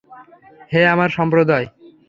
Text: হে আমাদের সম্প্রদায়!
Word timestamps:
হে 0.71 0.81
আমাদের 0.93 1.15
সম্প্রদায়! 1.17 1.67